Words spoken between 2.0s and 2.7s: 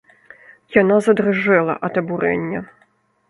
абурэння.